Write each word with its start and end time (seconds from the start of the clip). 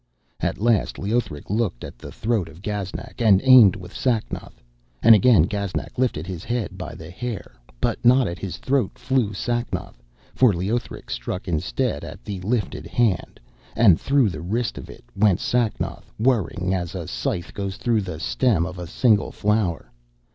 At 0.39 0.57
last 0.57 0.97
Leothric 0.97 1.47
looked 1.51 1.83
at 1.83 1.99
the 1.99 2.11
throat 2.11 2.49
of 2.49 2.63
Gaznak 2.63 3.21
and 3.21 3.39
aimed 3.43 3.75
with 3.75 3.93
Sacnoth, 3.95 4.59
and 5.03 5.13
again 5.13 5.43
Gaznak 5.45 5.95
lifted 5.95 6.25
his 6.25 6.43
head 6.43 6.75
by 6.75 6.95
the 6.95 7.11
hair; 7.11 7.51
but 7.79 8.03
not 8.03 8.27
at 8.27 8.39
his 8.39 8.57
throat 8.57 8.97
flew 8.97 9.31
Sacnoth, 9.35 10.01
for 10.33 10.53
Leothric 10.53 11.11
struck 11.11 11.47
instead 11.47 12.03
at 12.03 12.25
the 12.25 12.39
lifted 12.41 12.87
hand, 12.87 13.39
and 13.75 14.01
through 14.01 14.29
the 14.29 14.41
wrist 14.41 14.79
of 14.79 14.89
it 14.89 15.05
went 15.15 15.39
Sacnoth 15.39 16.09
whirring, 16.17 16.73
as 16.73 16.95
a 16.95 17.07
scythe 17.07 17.53
goes 17.53 17.77
through 17.77 18.01
the 18.01 18.19
stem 18.19 18.65
of 18.65 18.79
a 18.79 18.87
single 18.87 19.31
flower. 19.31 19.91